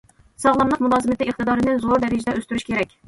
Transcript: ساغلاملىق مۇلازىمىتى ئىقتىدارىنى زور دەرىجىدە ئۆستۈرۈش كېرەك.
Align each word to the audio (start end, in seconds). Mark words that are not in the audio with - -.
ساغلاملىق 0.43 0.81
مۇلازىمىتى 0.85 1.27
ئىقتىدارىنى 1.27 1.77
زور 1.85 2.03
دەرىجىدە 2.07 2.35
ئۆستۈرۈش 2.41 2.67
كېرەك. 2.71 2.99